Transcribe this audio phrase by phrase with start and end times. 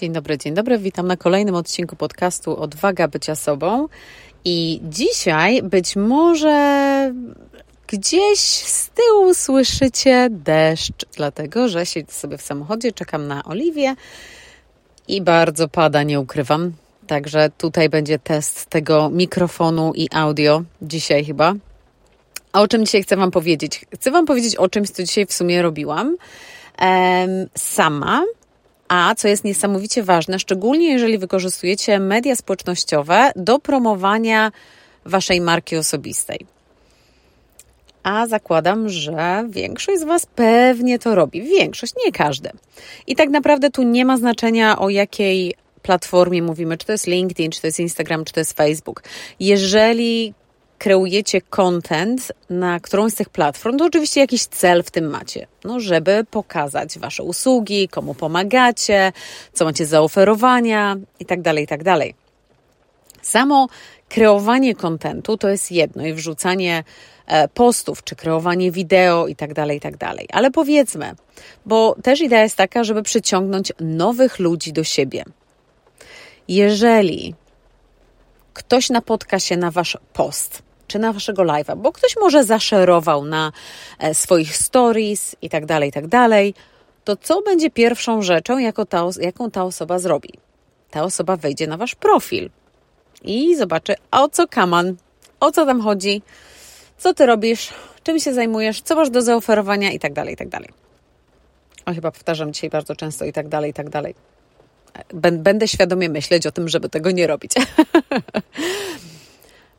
[0.00, 0.78] Dzień dobry, dzień dobry.
[0.78, 3.88] Witam na kolejnym odcinku podcastu Odwaga bycia sobą.
[4.44, 7.12] I dzisiaj być może
[7.86, 13.94] gdzieś z tyłu słyszycie deszcz, dlatego że siedzę sobie w samochodzie, czekam na Oliwię
[15.08, 16.72] i bardzo pada, nie ukrywam.
[17.06, 21.54] Także tutaj będzie test tego mikrofonu i audio dzisiaj chyba.
[22.52, 23.86] A o czym dzisiaj chcę Wam powiedzieć?
[23.94, 26.16] Chcę Wam powiedzieć o czymś, co dzisiaj w sumie robiłam
[27.54, 28.22] sama
[28.88, 34.52] a co jest niesamowicie ważne, szczególnie jeżeli wykorzystujecie media społecznościowe do promowania
[35.04, 36.46] waszej marki osobistej.
[38.02, 41.42] A zakładam, że większość z Was pewnie to robi.
[41.42, 42.50] Większość, nie każdy.
[43.06, 47.50] I tak naprawdę tu nie ma znaczenia, o jakiej platformie mówimy, czy to jest LinkedIn,
[47.50, 49.02] czy to jest Instagram, czy to jest Facebook.
[49.40, 50.34] Jeżeli
[50.78, 55.80] kreujecie content na którąś z tych platform, to oczywiście jakiś cel w tym macie, no,
[55.80, 59.12] żeby pokazać Wasze usługi, komu pomagacie,
[59.52, 61.98] co macie zaoferowania itd., tak itd.
[61.98, 62.14] Tak
[63.22, 63.68] Samo
[64.08, 66.84] kreowanie kontentu to jest jedno i wrzucanie
[67.26, 70.28] e, postów, czy kreowanie wideo i tak dalej, i tak dalej.
[70.32, 71.14] Ale powiedzmy,
[71.66, 75.24] bo też idea jest taka, żeby przyciągnąć nowych ludzi do siebie.
[76.48, 77.34] Jeżeli
[78.52, 83.52] ktoś napotka się na wasz post, czy na waszego live'a, bo ktoś może zaszerował na
[83.98, 86.54] e, swoich stories i tak dalej, i tak dalej,
[87.04, 90.32] to co będzie pierwszą rzeczą, ta, jaką ta osoba zrobi?
[90.90, 92.50] Ta osoba wejdzie na wasz profil
[93.22, 94.96] i zobaczy, o co kaman,
[95.40, 96.22] o co tam chodzi,
[96.98, 100.48] co ty robisz, czym się zajmujesz, co masz do zaoferowania i tak dalej, i tak
[100.48, 100.68] dalej.
[101.86, 104.14] O, chyba powtarzam dzisiaj bardzo często i tak dalej, i tak dalej.
[105.14, 107.52] Będę świadomie myśleć o tym, żeby tego nie robić.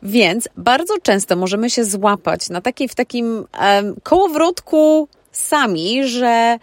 [0.03, 6.57] Więc bardzo często możemy się złapać na takiej, w takim um, kołowrotku sami, że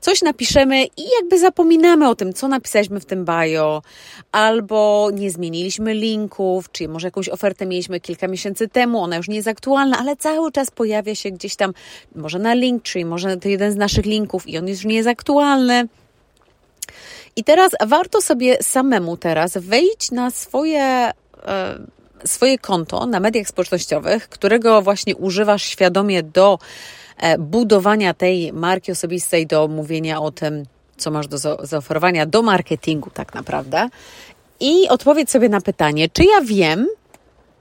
[0.00, 3.82] coś napiszemy i jakby zapominamy o tym, co napisaliśmy w tym bio,
[4.32, 9.36] albo nie zmieniliśmy linków, czy może jakąś ofertę mieliśmy kilka miesięcy temu, ona już nie
[9.36, 11.74] jest aktualna, ale cały czas pojawia się gdzieś tam,
[12.14, 15.08] może na link, czyli może to jeden z naszych linków i on już nie jest
[15.08, 15.88] aktualny.
[17.36, 21.10] I teraz warto sobie samemu teraz wejść na swoje.
[22.26, 26.58] Swoje konto na mediach społecznościowych, którego właśnie używasz świadomie do
[27.18, 30.62] e, budowania tej marki osobistej, do mówienia o tym,
[30.96, 33.88] co masz do zaoferowania, do marketingu tak naprawdę.
[34.60, 36.88] I odpowiedz sobie na pytanie, czy ja wiem,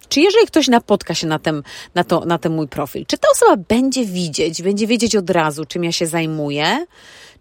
[0.09, 1.63] czy jeżeli ktoś napotka się na, ten,
[1.95, 5.65] na, to, na ten mój profil, czy ta osoba będzie widzieć, będzie wiedzieć od razu,
[5.65, 6.85] czym ja się zajmuję?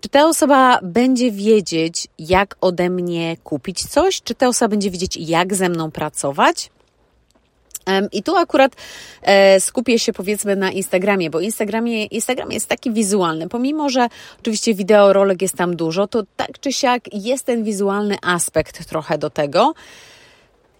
[0.00, 4.22] Czy ta osoba będzie wiedzieć, jak ode mnie kupić coś?
[4.22, 6.70] Czy ta osoba będzie wiedzieć, jak ze mną pracować?
[8.12, 8.76] I tu akurat
[9.22, 13.48] e, skupię się powiedzmy na Instagramie, bo Instagramie, Instagram jest taki wizualny.
[13.48, 14.08] Pomimo, że
[14.40, 19.18] oczywiście wideo, rolek jest tam dużo, to tak czy siak jest ten wizualny aspekt trochę
[19.18, 19.74] do tego.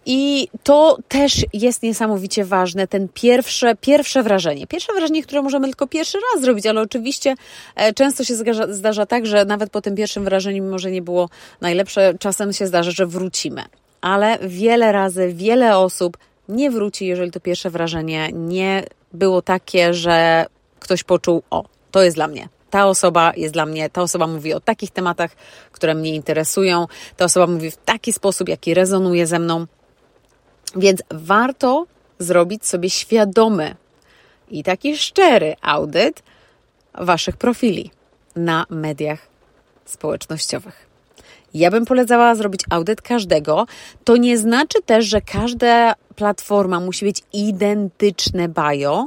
[0.07, 4.67] I to też jest niesamowicie ważne, ten pierwsze, pierwsze wrażenie.
[4.67, 7.34] Pierwsze wrażenie, które możemy tylko pierwszy raz zrobić, ale oczywiście
[7.77, 11.03] e, często się zdarza, zdarza tak, że nawet po tym pierwszym wrażeniu, mimo że nie
[11.03, 11.29] było
[11.61, 13.63] najlepsze, czasem się zdarza, że wrócimy.
[14.01, 16.17] Ale wiele razy, wiele osób
[16.53, 20.47] nie wróci, jeżeli to pierwsze wrażenie nie było takie, że
[20.81, 22.49] ktoś poczuł, o, to jest dla mnie.
[22.71, 25.31] Ta osoba jest dla mnie, ta osoba mówi o takich tematach,
[25.73, 26.87] które mnie interesują,
[27.17, 29.67] ta osoba mówi w taki sposób, jaki rezonuje ze mną.
[30.77, 31.87] Więc warto
[32.19, 33.77] zrobić sobie świadomy
[34.51, 36.23] i taki szczery audyt
[36.95, 37.91] Waszych profili
[38.37, 39.29] na mediach
[39.84, 40.91] społecznościowych.
[41.55, 43.67] Ja bym polecała zrobić audyt każdego.
[44.05, 49.07] To nie znaczy też, że każda platforma musi być identyczne bio,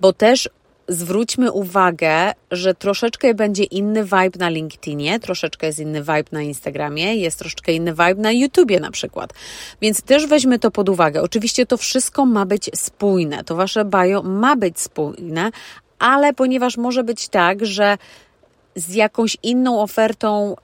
[0.00, 0.48] bo też
[0.88, 7.16] zwróćmy uwagę, że troszeczkę będzie inny vibe na LinkedInie, troszeczkę jest inny vibe na Instagramie,
[7.16, 9.32] jest troszeczkę inny vibe na YouTubie na przykład.
[9.80, 11.22] Więc też weźmy to pod uwagę.
[11.22, 15.50] Oczywiście to wszystko ma być spójne, to wasze bio ma być spójne,
[15.98, 17.98] ale ponieważ może być tak, że
[18.74, 20.56] z jakąś inną ofertą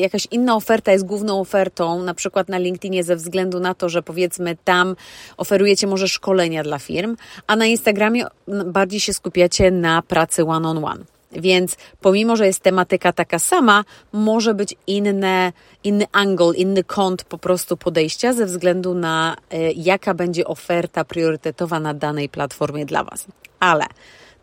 [0.00, 4.02] jakaś inna oferta jest główną ofertą, na przykład na LinkedInie ze względu na to, że
[4.02, 4.96] powiedzmy tam
[5.36, 7.16] oferujecie może szkolenia dla firm,
[7.46, 8.24] a na Instagramie
[8.66, 10.90] bardziej się skupiacie na pracy one-on-one.
[10.90, 11.18] On one.
[11.32, 15.52] Więc pomimo, że jest tematyka taka sama, może być inne,
[15.84, 21.80] inny angle, inny kąt po prostu podejścia ze względu na y, jaka będzie oferta priorytetowa
[21.80, 23.26] na danej platformie dla Was.
[23.60, 23.84] Ale,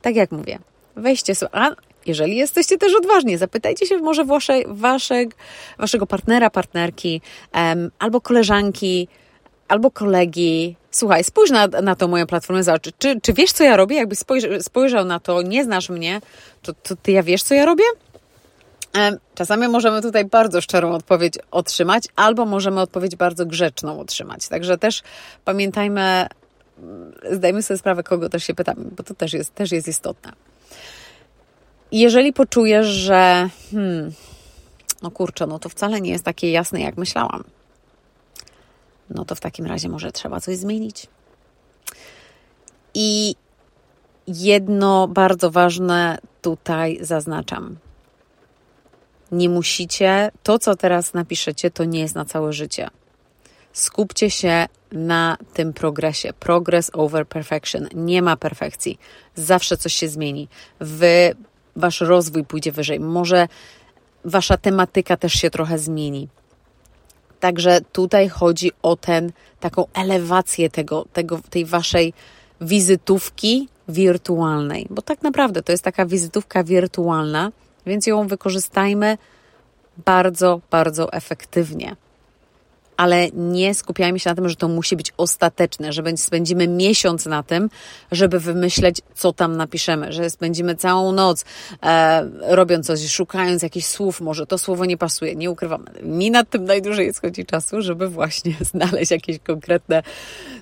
[0.02, 0.60] tak jak mówię,
[0.96, 1.52] weźcie sobie,
[2.06, 5.26] jeżeli jesteście też odważni, zapytajcie się może wasze, wasze,
[5.78, 7.22] waszego partnera, partnerki,
[7.54, 9.08] um, albo koleżanki,
[9.68, 10.76] albo kolegi.
[10.92, 13.96] Słuchaj, spójrz na, na to moją platformę, zobacz, czy, czy wiesz, co ja robię?
[13.96, 16.22] Jakbyś spojrzał, spojrzał na to, nie znasz mnie,
[16.62, 17.84] to, to ty ja wiesz, co ja robię?
[19.36, 24.48] Czasami możemy tutaj bardzo szczerą odpowiedź otrzymać, albo możemy odpowiedź bardzo grzeczną otrzymać.
[24.48, 25.04] Także też
[25.46, 26.28] pamiętajmy,
[27.32, 30.32] zdajmy sobie sprawę, kogo też się pytamy, bo to też jest, też jest istotne.
[31.96, 34.12] Jeżeli poczujesz, że hmm,
[35.02, 37.44] no kurczę, no to wcale nie jest takie jasne, jak myślałam,
[39.10, 41.08] no to w takim razie może trzeba coś zmienić.
[42.94, 43.36] I
[44.28, 47.78] jedno bardzo ważne tutaj zaznaczam.
[49.32, 52.90] Nie musicie, to co teraz napiszecie, to nie jest na całe życie.
[53.74, 56.34] Skupcie się na tym progresie.
[56.34, 57.88] Progress over perfection.
[57.94, 59.00] Nie ma perfekcji.
[59.36, 60.48] Zawsze coś się zmieni.
[60.80, 61.36] Wy,
[61.76, 63.00] wasz rozwój pójdzie wyżej.
[63.00, 63.48] Może
[64.26, 66.28] wasza tematyka też się trochę zmieni.
[67.40, 72.14] Także tutaj chodzi o ten, taką elewację tego, tego, tej waszej
[72.62, 77.52] wizytówki wirtualnej, bo tak naprawdę to jest taka wizytówka wirtualna,
[77.86, 79.18] więc ją wykorzystajmy
[80.06, 81.96] bardzo, bardzo efektywnie
[82.98, 87.44] ale nie skupiajmy się na tym, że to musi być ostateczne, że spędzimy miesiąc na
[87.44, 87.70] tym,
[88.12, 91.46] żeby wymyśleć, co tam napiszemy, że spędzimy całą noc
[91.84, 95.86] e, robiąc coś, szukając jakichś słów, może to słowo nie pasuje, nie ukrywam.
[96.04, 100.04] Mi nad tym najdłużej schodzi czasu, żeby właśnie znaleźć jakieś konkretne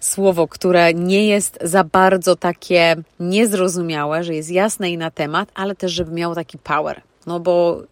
[0.02, 5.76] słowo, które nie jest za bardzo takie niezrozumiałe, że jest jasne i na temat, ale
[5.76, 7.02] też, żeby miało taki power.
[7.26, 7.84] No bo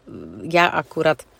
[0.43, 1.30] ja akurat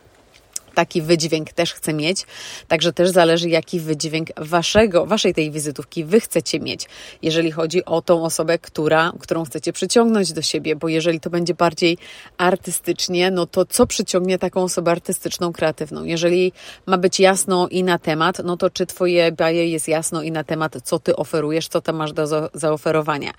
[0.75, 2.25] taki wydźwięk też chcę mieć.
[2.67, 6.87] Także też zależy, jaki wydźwięk waszego, waszej tej wizytówki wy chcecie mieć,
[7.21, 11.53] jeżeli chodzi o tą osobę, która, którą chcecie przyciągnąć do siebie, bo jeżeli to będzie
[11.53, 11.97] bardziej
[12.37, 16.03] artystycznie, no to co przyciągnie taką osobę artystyczną, kreatywną?
[16.03, 16.53] Jeżeli
[16.85, 20.43] ma być jasno i na temat, no to czy twoje baje jest jasno i na
[20.43, 23.33] temat, co ty oferujesz, co tam masz do zaoferowania.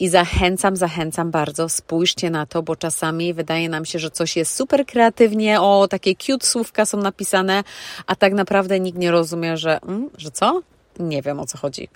[0.00, 4.54] I zachęcam, zachęcam bardzo, spójrzcie na to, bo czasami wydaje nam się, że coś jest
[4.54, 7.64] super kreatywnie, o takie cute słówka są napisane,
[8.06, 10.62] a tak naprawdę nikt nie rozumie, że, mm, że co?
[10.98, 11.88] Nie wiem o co chodzi.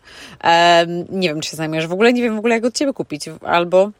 [1.11, 3.25] Nie wiem, czy się zajmiesz w ogóle, nie wiem w ogóle jak od ciebie kupić,
[3.43, 3.91] albo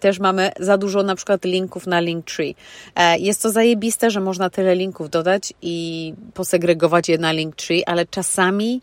[0.00, 2.54] też mamy za dużo na przykład linków na Linktree.
[2.96, 8.06] E, jest to zajebiste, że można tyle linków dodać i posegregować je na Linktree, ale
[8.06, 8.80] czasami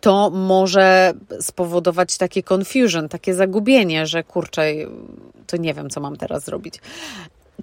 [0.00, 4.62] to może spowodować takie confusion, takie zagubienie, że kurczę,
[5.46, 6.74] to nie wiem, co mam teraz zrobić.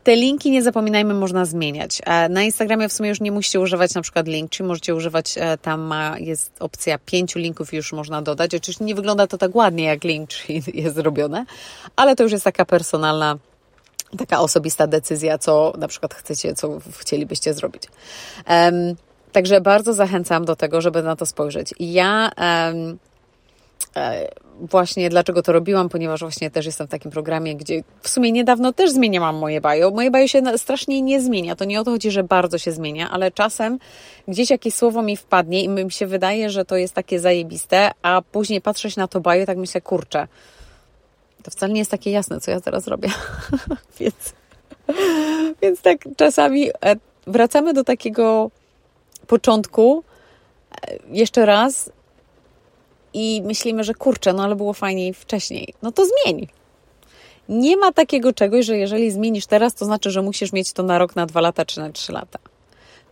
[0.04, 2.02] Te linki, nie zapominajmy, można zmieniać.
[2.06, 5.34] E, na Instagramie w sumie już nie musicie używać na przykład link, czy możecie używać,
[5.38, 8.56] e, tam ma, jest opcja pięciu linków już można dodać.
[8.56, 10.30] Oczywiście nie wygląda to tak ładnie, jak link
[10.74, 11.46] jest zrobione,
[11.96, 13.38] ale to już jest taka personalna
[14.18, 17.84] taka osobista decyzja, co na przykład chcecie, co chcielibyście zrobić.
[18.50, 18.96] Um,
[19.36, 21.74] Także bardzo zachęcam do tego, żeby na to spojrzeć.
[21.80, 22.98] Ja um,
[24.62, 28.74] właśnie dlaczego to robiłam, ponieważ właśnie też jestem w takim programie, gdzie w sumie niedawno
[28.74, 29.92] też zmieniałam moje bio.
[29.92, 31.56] Moje bio się strasznie nie zmienia.
[31.56, 33.80] To nie o to chodzi, że bardzo się zmienia, ale czasem
[34.28, 38.22] gdzieś jakieś słowo mi wpadnie i mi się wydaje, że to jest takie zajebiste, a
[38.32, 40.28] później patrzeć na to bio tak myślę, kurczę,
[41.44, 43.10] to wcale nie jest takie jasne, co ja teraz robię.
[44.00, 44.34] więc,
[45.62, 46.96] więc tak czasami e,
[47.28, 48.52] wracamy do takiego
[49.28, 50.04] początku
[50.88, 51.90] e, jeszcze raz
[53.16, 55.74] i myślimy, że kurczę, no ale było fajniej wcześniej.
[55.82, 56.48] No to zmień.
[57.50, 60.98] Nie ma takiego czegoś, że jeżeli zmienisz teraz, to znaczy, że musisz mieć to na
[60.98, 62.40] rok, na dwa lata czy na trzy lata.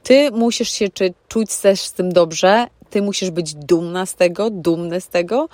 [0.03, 4.49] Ty musisz się czy czuć też z tym dobrze, ty musisz być dumna z tego,
[4.49, 5.49] dumny z tego,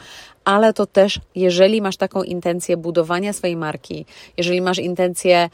[0.45, 4.05] ale to też, jeżeli masz taką intencję budowania swojej marki,
[4.37, 5.49] jeżeli masz intencję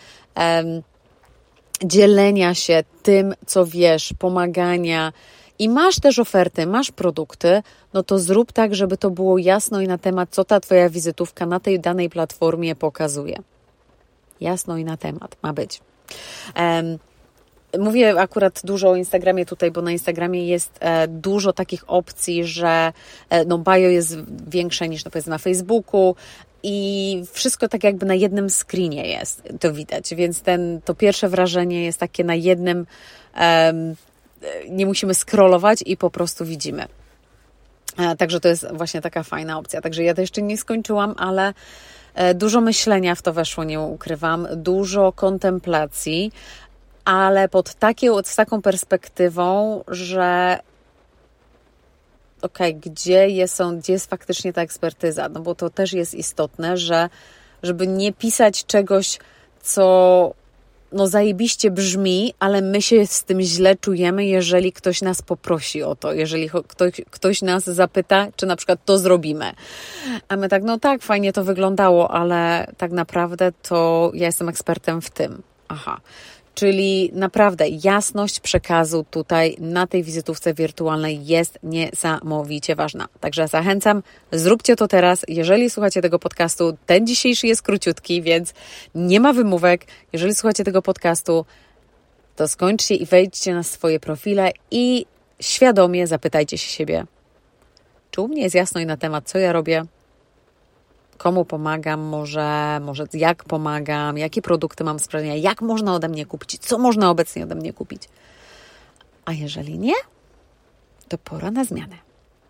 [1.84, 5.14] dzielenia się tym, co wiesz, pomagania
[5.60, 9.88] i masz też oferty, masz produkty, no to zrób tak, żeby to było jasno i
[9.88, 13.38] na temat, co ta Twoja wizytówka na tej danej platformie pokazuje.
[14.42, 15.82] Jasno i na temat ma być.
[16.58, 16.98] Um,
[17.80, 22.94] Mówię akurat dużo o Instagramie tutaj, bo na Instagramie jest e, dużo takich opcji, że
[23.30, 26.16] e, no bio jest większe niż no powiedzmy na Facebooku,
[26.68, 31.84] i wszystko tak jakby na jednym screenie jest, to widać, więc ten, to pierwsze wrażenie
[31.86, 32.86] jest takie na jednym,
[33.40, 33.96] um,
[34.70, 36.88] nie musimy scrollować i po prostu widzimy.
[37.98, 39.82] E, także to jest właśnie taka fajna opcja.
[39.82, 41.54] Także ja to jeszcze nie skończyłam, ale
[42.16, 46.32] e, dużo myślenia w to weszło, nie ukrywam, dużo kontemplacji,
[47.06, 50.60] ale pod takie, z taką perspektywą, że
[52.42, 57.10] ok, gdzie jest, gdzie jest faktycznie ta ekspertyza, no bo to też jest istotne, że
[57.64, 59.20] żeby nie pisać czegoś,
[59.62, 60.34] co
[60.96, 65.96] no zajebiście brzmi, ale my się z tym źle czujemy, jeżeli ktoś nas poprosi o
[65.96, 69.52] to, jeżeli ktoś, ktoś nas zapyta, czy na przykład to zrobimy.
[70.28, 75.02] A my tak, no tak, fajnie to wyglądało, ale tak naprawdę to ja jestem ekspertem
[75.02, 75.42] w tym.
[75.68, 76.00] Aha.
[76.56, 83.08] Czyli naprawdę jasność przekazu tutaj na tej wizytówce wirtualnej jest niesamowicie ważna.
[83.20, 85.22] Także zachęcam, zróbcie to teraz.
[85.28, 88.54] Jeżeli słuchacie tego podcastu, ten dzisiejszy jest króciutki, więc
[88.96, 89.86] nie ma wymówek.
[90.14, 91.46] Jeżeli słuchacie tego podcastu,
[92.36, 95.06] to skończcie i wejdźcie na swoje profile i
[95.40, 97.06] świadomie zapytajcie się siebie,
[98.12, 99.86] czy u mnie jest jasno i na temat, co ja robię,
[101.18, 106.58] komu pomagam, może, może jak pomagam, jakie produkty mam sprawdzenia, jak można ode mnie kupić,
[106.58, 108.04] co można obecnie ode mnie kupić.
[109.26, 109.94] A jeżeli nie,
[111.08, 111.96] to pora na zmianę.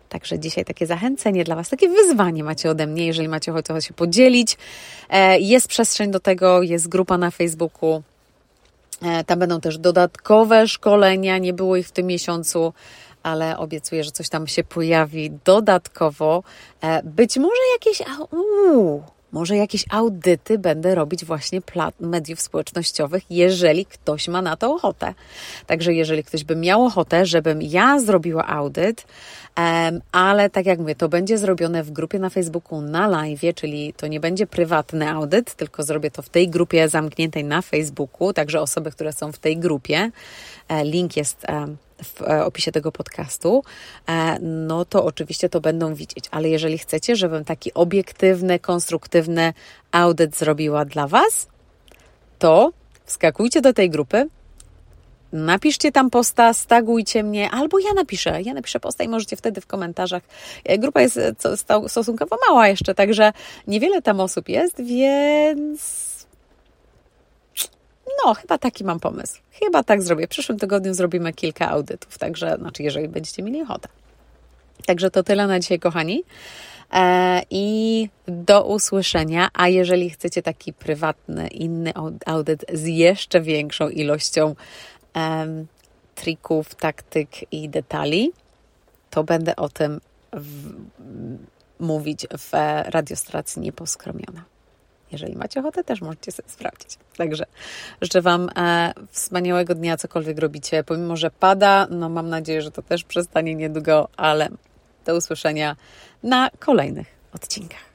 [0.08, 3.94] Także dzisiaj takie zachęcenie dla Was, takie wyzwanie macie ode mnie, jeżeli macie ochotę się
[3.94, 4.58] podzielić.
[5.10, 8.02] E, jest przestrzeń do tego, jest grupa na Facebooku.
[9.02, 12.72] E, tam będą też dodatkowe szkolenia, nie było ich w tym miesiącu
[13.26, 16.42] ale obiecuję, że coś tam się pojawi dodatkowo.
[16.80, 18.02] E, być może jakieś.
[18.32, 19.02] Uu,
[19.32, 21.60] może jakieś audyty będę robić właśnie
[22.00, 25.14] mediów społecznościowych, jeżeli ktoś ma na to ochotę.
[25.66, 29.06] Także jeżeli ktoś by miał ochotę, żebym ja zrobiła audyt,
[30.12, 34.06] ale tak jak mówię, to będzie zrobione w grupie na Facebooku na live, czyli to
[34.06, 38.90] nie będzie prywatny audyt, tylko zrobię to w tej grupie zamkniętej na Facebooku, także osoby,
[38.90, 40.10] które są w tej grupie,
[40.68, 41.46] e, link jest
[42.02, 43.64] w e, opisie tego podcastu,
[44.08, 46.24] e, no to oczywiście to będą widzieć.
[46.30, 49.52] Ale jeżeli chcecie, żebym taki obiektywny, konstruktywny
[49.92, 51.46] audyt zrobiła dla Was,
[52.38, 52.72] to
[53.04, 54.28] wskakujcie do tej grupy,
[55.32, 59.66] napiszcie tam posta, stagujcie mnie, albo ja napiszę, ja napiszę posta i możecie wtedy w
[59.66, 60.22] komentarzach.
[60.64, 61.18] E, grupa jest
[61.88, 63.32] stosunkowo mała jeszcze, także
[63.66, 66.15] niewiele tam osób jest, więc
[68.24, 69.40] no, chyba taki mam pomysł.
[69.50, 70.26] Chyba tak zrobię.
[70.26, 73.88] W przyszłym tygodniu zrobimy kilka audytów, także, znaczy, jeżeli będziecie mieli ochotę.
[74.86, 76.24] Także to tyle na dzisiaj, kochani.
[76.92, 79.48] E, I do usłyszenia.
[79.54, 81.92] A jeżeli chcecie taki prywatny, inny
[82.26, 84.54] audyt z jeszcze większą ilością
[86.14, 88.32] trików, taktyk i detali,
[89.10, 90.00] to będę o tym
[90.32, 90.74] w,
[91.80, 92.52] mówić w
[92.86, 94.44] radiostracji Nieposkromiona.
[95.12, 96.98] Jeżeli macie ochotę, też możecie sobie sprawdzić.
[97.16, 97.44] Także
[98.02, 100.84] życzę Wam e, wspaniałego dnia, cokolwiek robicie.
[100.84, 104.48] Pomimo, że pada, no mam nadzieję, że to też przestanie niedługo, ale
[105.04, 105.76] do usłyszenia
[106.22, 107.85] na kolejnych odcinkach.